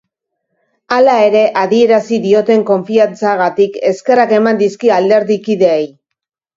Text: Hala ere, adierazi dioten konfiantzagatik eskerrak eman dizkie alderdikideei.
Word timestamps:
Hala 0.95 1.17
ere, 1.25 1.43
adierazi 1.65 2.19
dioten 2.25 2.65
konfiantzagatik 2.71 3.79
eskerrak 3.93 4.37
eman 4.43 4.67
dizkie 4.67 4.97
alderdikideei. 5.01 5.83